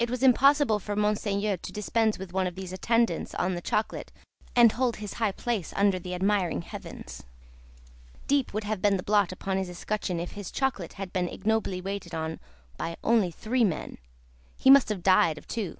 It 0.00 0.10
was 0.10 0.24
impossible 0.24 0.80
for 0.80 0.96
Monseigneur 0.96 1.56
to 1.56 1.70
dispense 1.72 2.18
with 2.18 2.32
one 2.32 2.48
of 2.48 2.56
these 2.56 2.72
attendants 2.72 3.36
on 3.36 3.54
the 3.54 3.60
chocolate 3.60 4.10
and 4.56 4.72
hold 4.72 4.96
his 4.96 5.12
high 5.12 5.30
place 5.30 5.72
under 5.76 6.00
the 6.00 6.12
admiring 6.12 6.62
Heavens. 6.62 7.22
Deep 8.26 8.52
would 8.52 8.64
have 8.64 8.82
been 8.82 8.96
the 8.96 9.02
blot 9.04 9.30
upon 9.30 9.58
his 9.58 9.68
escutcheon 9.70 10.18
if 10.18 10.32
his 10.32 10.50
chocolate 10.50 10.94
had 10.94 11.12
been 11.12 11.28
ignobly 11.28 11.80
waited 11.80 12.16
on 12.16 12.40
by 12.76 12.96
only 13.04 13.30
three 13.30 13.62
men; 13.62 13.98
he 14.56 14.70
must 14.70 14.88
have 14.88 15.04
died 15.04 15.38
of 15.38 15.46
two. 15.46 15.78